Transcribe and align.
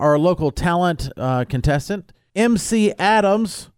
our 0.00 0.18
local 0.18 0.50
talent 0.50 1.10
uh, 1.16 1.44
contestant, 1.44 2.12
MC 2.34 2.92
Adams. 2.98 3.70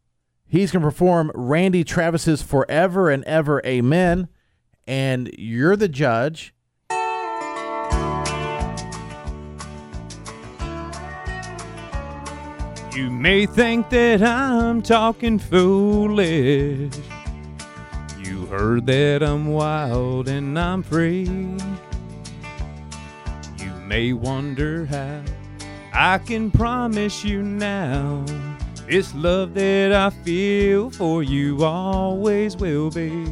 He's 0.46 0.70
going 0.72 0.82
to 0.82 0.88
perform 0.88 1.30
Randy 1.34 1.84
Travis's 1.84 2.42
Forever 2.42 3.08
and 3.08 3.24
Ever 3.24 3.62
Amen. 3.64 4.28
And 4.86 5.30
you're 5.38 5.76
the 5.76 5.88
judge. 5.88 6.52
You 12.92 13.08
may 13.08 13.46
think 13.46 13.88
that 13.90 14.20
I'm 14.20 14.82
talking 14.82 15.38
foolish. 15.38 16.92
You 18.18 18.46
heard 18.46 18.84
that 18.86 19.22
I'm 19.22 19.46
wild 19.46 20.28
and 20.28 20.58
I'm 20.58 20.82
free. 20.82 21.22
You 23.58 23.72
may 23.86 24.12
wonder 24.12 24.86
how 24.86 25.22
I 25.92 26.18
can 26.18 26.50
promise 26.50 27.24
you 27.24 27.42
now 27.42 28.24
this 28.86 29.14
love 29.14 29.54
that 29.54 29.92
I 29.92 30.10
feel 30.10 30.90
for 30.90 31.22
you 31.22 31.64
always 31.64 32.56
will 32.56 32.90
be. 32.90 33.24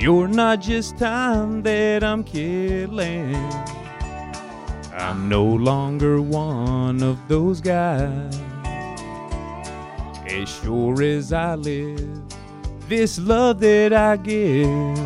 You're 0.00 0.28
not 0.28 0.60
just 0.60 0.98
time 0.98 1.62
that 1.62 2.02
I'm 2.02 2.24
killing. 2.24 3.34
I'm 4.94 5.28
no 5.28 5.44
longer 5.44 6.20
one 6.20 7.02
of 7.02 7.18
those 7.28 7.60
guys. 7.60 8.38
As 10.26 10.48
sure 10.48 11.02
as 11.02 11.32
I 11.32 11.54
live, 11.54 12.22
this 12.88 13.18
love 13.18 13.60
that 13.60 13.92
I 13.92 14.16
give 14.16 14.98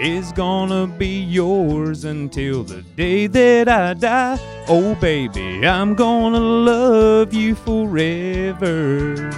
is 0.00 0.32
gonna 0.32 0.86
be 0.86 1.20
yours 1.22 2.04
until 2.04 2.64
the 2.64 2.82
day 2.96 3.26
that 3.26 3.68
I 3.68 3.94
die. 3.94 4.38
Oh, 4.68 4.94
baby, 4.96 5.66
I'm 5.66 5.94
gonna 5.94 6.40
love 6.40 7.32
you 7.32 7.54
forever. 7.54 9.30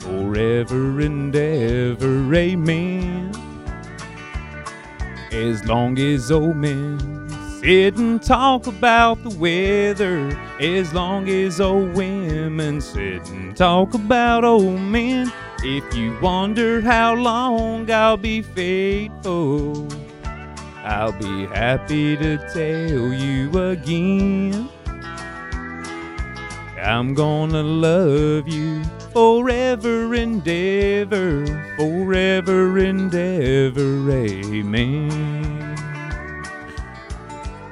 Forever 0.00 1.00
and 1.00 1.34
ever, 1.34 2.34
amen. 2.34 3.32
As 5.32 5.64
long 5.64 5.98
as 5.98 6.30
oh, 6.30 6.42
old 6.42 6.56
men 6.56 7.09
sit 7.60 7.96
and 7.96 8.22
talk 8.22 8.66
about 8.66 9.22
the 9.22 9.36
weather, 9.38 10.28
as 10.60 10.94
long 10.94 11.28
as 11.28 11.60
old 11.60 11.94
women 11.94 12.80
sit 12.80 13.28
and 13.28 13.54
talk 13.54 13.92
about 13.92 14.44
old 14.44 14.80
men. 14.80 15.30
If 15.62 15.94
you 15.94 16.18
wonder 16.22 16.80
how 16.80 17.14
long 17.14 17.90
I'll 17.90 18.16
be 18.16 18.40
faithful, 18.40 19.86
I'll 20.82 21.12
be 21.12 21.46
happy 21.46 22.16
to 22.16 22.38
tell 22.54 23.12
you 23.12 23.50
again. 23.58 24.70
I'm 26.82 27.12
gonna 27.12 27.62
love 27.62 28.48
you 28.48 28.82
forever 29.12 30.14
and 30.14 30.42
ever, 30.48 31.19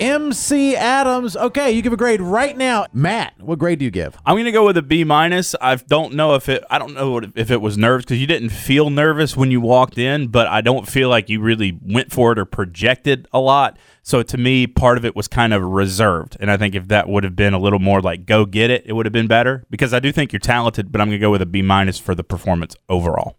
MC 0.01 0.77
Adams. 0.77 1.37
Okay, 1.37 1.73
you 1.73 1.83
give 1.83 1.93
a 1.93 1.97
grade 1.97 2.21
right 2.21 2.57
now. 2.57 2.87
Matt, 2.93 3.35
what 3.41 3.59
grade 3.59 3.79
do 3.79 3.85
you 3.85 3.91
give? 3.91 4.17
I'm 4.25 4.37
gonna 4.37 4.53
go 4.53 4.65
with 4.65 4.77
a 4.77 4.83
B 4.83 5.05
minus. 5.05 5.55
I 5.61 5.77
don't 5.77 6.15
know 6.15 6.35
if 6.35 6.49
it. 6.49 6.65
I 6.71 6.79
don't 6.79 6.95
know 6.95 7.21
if 7.35 7.51
it 7.51 7.61
was 7.61 7.77
nerves 7.77 8.05
because 8.05 8.21
you 8.21 8.27
didn't 8.27 8.51
feel 8.51 8.91
nervous 8.91 9.37
when 9.37 9.51
you 9.51 9.61
walked 9.61 9.99
in, 9.99 10.29
but 10.29 10.47
I 10.47 10.61
don't 10.61 10.89
feel 10.89 11.09
like 11.09 11.29
you 11.29 11.41
really 11.41 11.79
went 11.83 12.13
for 12.13 12.33
it 12.33 12.39
or 12.39 12.45
projected 12.45 13.27
a 13.33 13.41
lot. 13.41 13.79
So 14.03 14.23
to 14.23 14.39
me, 14.39 14.67
part 14.67 14.99
of 14.99 15.05
it 15.05 15.17
was 15.17 15.29
kind 15.29 15.53
of 15.53 15.63
reserved, 15.63 16.37
and 16.41 16.51
I 16.51 16.57
think 16.57 16.75
if 16.75 16.89
that 16.89 17.09
would 17.09 17.25
have 17.25 17.37
been 17.37 17.55
a 17.55 17.59
little 17.59 17.79
more 17.79 18.01
like 18.01 18.27
go 18.27 18.47
get 18.47 18.71
it, 18.71 18.85
it 18.87 18.93
would 18.93 19.07
have 19.07 19.13
been 19.13 19.29
better. 19.29 19.65
Because 19.71 19.93
I 19.93 20.01
do 20.01 20.13
think 20.13 20.33
you're 20.33 20.41
talented, 20.41 20.93
but 20.93 21.01
I'm 21.01 21.09
gonna 21.09 21.19
go 21.19 21.31
with 21.31 21.43
a 21.43 21.47
B 21.47 21.63
minus 21.63 21.99
for 21.99 22.15
the 22.15 22.25
performance 22.25 22.77
overall. 22.89 23.37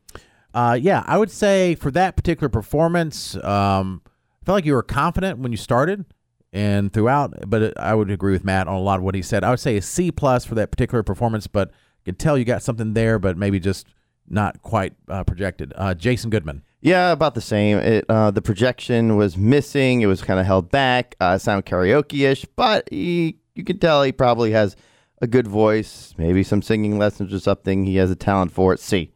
Uh, 0.54 0.78
yeah, 0.80 1.04
I 1.06 1.18
would 1.18 1.32
say 1.32 1.76
for 1.76 1.92
that 1.92 2.16
particular 2.16 2.50
performance, 2.50 3.36
um, 3.44 4.02
I 4.06 4.46
felt 4.46 4.56
like 4.56 4.66
you 4.66 4.74
were 4.74 4.84
confident 4.84 5.40
when 5.40 5.52
you 5.52 5.58
started 5.58 6.06
and 6.52 6.92
throughout. 6.92 7.50
But 7.50 7.78
I 7.80 7.94
would 7.94 8.12
agree 8.12 8.32
with 8.32 8.44
Matt 8.44 8.68
on 8.68 8.76
a 8.76 8.82
lot 8.82 9.00
of 9.00 9.04
what 9.04 9.16
he 9.16 9.22
said. 9.22 9.44
I 9.44 9.50
would 9.50 9.60
say 9.60 9.78
a 9.78 9.82
C 9.82 10.12
plus 10.12 10.46
for 10.46 10.56
that 10.56 10.72
particular 10.72 11.04
performance, 11.04 11.48
but 11.48 11.70
I 11.70 12.06
can 12.06 12.16
tell 12.16 12.38
you 12.38 12.46
got 12.46 12.64
something 12.64 12.94
there, 12.94 13.20
but 13.20 13.38
maybe 13.38 13.60
just 13.60 13.88
not 14.28 14.62
quite 14.62 14.94
uh, 15.08 15.24
projected. 15.24 15.74
Uh, 15.76 15.94
Jason 15.94 16.30
Goodman. 16.30 16.64
Yeah, 16.82 17.12
about 17.12 17.36
the 17.36 17.42
same. 17.42 17.78
It 17.78 18.06
uh, 18.08 18.32
the 18.32 18.42
projection 18.42 19.18
was 19.18 19.38
missing. 19.38 20.02
It 20.02 20.06
was 20.06 20.22
kind 20.22 20.40
of 20.40 20.46
held 20.46 20.72
back. 20.72 21.16
Uh, 21.20 21.38
sound 21.38 21.66
karaoke-ish, 21.66 22.46
but 22.56 22.88
he, 22.90 23.38
you 23.54 23.66
can 23.66 23.80
tell 23.80 24.02
he 24.04 24.14
probably 24.14 24.52
has 24.52 24.78
a 25.22 25.28
good 25.28 25.48
voice. 25.48 26.14
Maybe 26.18 26.42
some 26.42 26.62
singing 26.62 26.98
lessons 26.98 27.34
or 27.34 27.40
something. 27.40 27.86
He 27.86 27.98
has 27.98 28.10
a 28.10 28.16
talent 28.16 28.54
for 28.54 28.74
it. 28.74 28.80
C. 28.80 29.12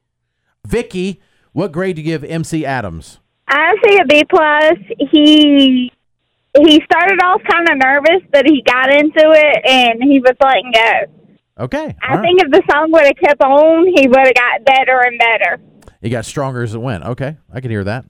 Vicky, 0.68 1.22
what 1.54 1.72
grade 1.72 1.96
do 1.96 2.02
you 2.02 2.06
give 2.06 2.24
MC 2.26 2.66
Adams? 2.66 3.20
I 3.48 3.76
say 3.86 3.98
a 3.98 4.06
B 4.06 4.24
plus. 4.30 4.78
He 5.12 5.92
he 6.62 6.82
started 6.86 7.20
off 7.24 7.42
kind 7.50 7.70
of 7.70 7.78
nervous, 7.78 8.22
but 8.32 8.46
he 8.46 8.62
got 8.62 8.92
into 8.92 9.32
it 9.32 9.66
and 9.66 10.02
he 10.04 10.20
was 10.20 10.36
letting 10.42 10.72
go. 10.72 11.64
Okay. 11.66 11.96
I 12.02 12.12
all 12.12 12.18
right. 12.18 12.24
think 12.24 12.42
if 12.42 12.52
the 12.52 12.64
song 12.72 12.92
would 12.92 13.06
have 13.06 13.18
kept 13.18 13.42
on, 13.42 13.88
he 13.88 14.08
would 14.08 14.18
have 14.18 14.36
got 14.36 14.66
better 14.66 15.02
and 15.02 15.20
better. 15.20 15.62
It 16.02 16.10
got 16.10 16.26
stronger 16.26 16.64
as 16.64 16.76
it 16.76 16.82
went. 16.82 17.04
Okay, 17.04 17.38
I 17.52 17.62
can 17.62 17.72
hear 17.72 17.84
that. 17.86 18.06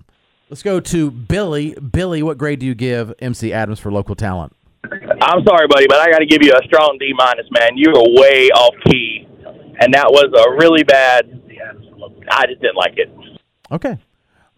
Let's 0.49 0.63
go 0.63 0.79
to 0.79 1.11
Billy. 1.11 1.75
Billy, 1.75 2.23
what 2.23 2.37
grade 2.37 2.59
do 2.59 2.65
you 2.65 2.75
give 2.75 3.13
MC 3.19 3.53
Adams 3.53 3.79
for 3.79 3.91
local 3.91 4.15
talent? 4.15 4.55
I'm 4.83 5.43
sorry, 5.45 5.67
buddy, 5.67 5.87
but 5.87 5.99
I 5.99 6.11
got 6.11 6.19
to 6.19 6.25
give 6.25 6.43
you 6.43 6.53
a 6.53 6.63
strong 6.65 6.97
D 6.99 7.13
minus, 7.15 7.45
man. 7.51 7.71
You 7.75 7.91
were 7.93 8.21
way 8.21 8.49
off 8.49 8.73
key, 8.85 9.27
and 9.79 9.93
that 9.93 10.07
was 10.09 10.25
a 10.25 10.51
really 10.59 10.83
bad. 10.83 11.41
I 12.29 12.45
just 12.47 12.61
didn't 12.61 12.75
like 12.75 12.97
it. 12.97 13.09
Okay. 13.71 13.97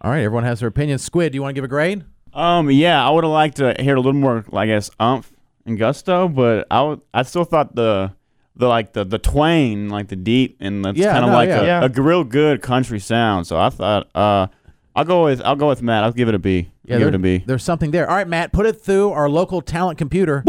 All 0.02 0.12
right, 0.12 0.24
everyone 0.24 0.44
has 0.44 0.60
their 0.60 0.70
opinion. 0.70 0.98
Squid, 0.98 1.32
do 1.32 1.38
you 1.38 1.42
want 1.42 1.52
to 1.52 1.54
give 1.56 1.64
a 1.64 1.70
grade? 1.70 2.04
Um, 2.36 2.70
yeah, 2.70 3.06
I 3.06 3.10
would 3.12 3.24
have 3.24 3.32
liked 3.32 3.58
to 3.58 3.76
hear 3.80 3.96
a 3.96 4.00
little 4.00 4.14
more, 4.20 4.44
I 4.54 4.66
guess, 4.68 4.92
umph 5.00 5.32
and 5.66 5.78
gusto, 5.80 6.28
but 6.28 6.68
I 6.70 6.82
would, 6.82 7.02
I 7.14 7.24
still 7.24 7.46
thought 7.46 7.74
the, 7.76 8.12
the 8.58 8.68
like 8.68 8.94
the 8.94 9.04
the 9.06 9.18
twang, 9.18 9.90
like 9.90 10.10
the 10.10 10.16
deep, 10.16 10.58
and 10.60 10.84
that's 10.86 10.98
Yeah, 10.98 11.14
kind 11.14 11.26
of 11.26 11.32
no, 11.32 11.36
like 11.36 11.50
yeah. 11.50 11.62
a, 11.62 11.66
Yeah. 11.66 11.86
a 11.86 12.02
real 12.02 12.24
good 12.24 12.62
country 12.62 13.00
sound. 13.00 13.48
So 13.48 13.58
I 13.58 13.70
thought, 13.70 14.10
uh, 14.16 14.48
I'll 14.96 15.06
go 15.06 15.24
with 15.26 15.42
I'll 15.44 15.56
go 15.56 15.68
with 15.70 15.82
Matt. 15.82 16.04
I'll 16.04 16.12
give 16.14 16.28
it 16.30 16.36
a 16.36 16.40
B. 16.40 16.70
I'll 16.90 16.98
give 16.98 17.00
there- 17.00 17.08
it 17.10 17.16
a 17.16 17.20
B. 17.20 17.44
There's 17.46 17.64
something 17.64 17.92
there. 17.92 18.10
All 18.10 18.16
right, 18.16 18.28
Matt, 18.28 18.52
put 18.54 18.66
it 18.66 18.82
through 18.82 19.12
our 19.12 19.30
local 19.30 19.62
talent 19.62 19.98
computer. 19.98 20.44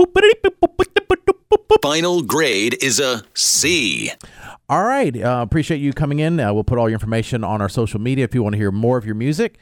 Final 1.83 2.23
grade 2.23 2.77
is 2.83 2.99
a 2.99 3.23
C. 3.35 4.11
All 4.69 4.83
right. 4.83 5.17
Uh, 5.17 5.41
appreciate 5.43 5.79
you 5.79 5.93
coming 5.93 6.19
in. 6.19 6.41
Uh, 6.41 6.53
we'll 6.53 6.65
put 6.65 6.79
all 6.79 6.89
your 6.89 6.95
information 6.97 7.45
on 7.45 7.61
our 7.63 7.69
social 7.69 8.01
media 8.01 8.25
if 8.25 8.35
you 8.35 8.43
want 8.43 8.55
to 8.55 8.57
hear 8.57 8.73
more 8.73 8.99
of 8.99 9.07
your 9.07 9.15
music. 9.15 9.55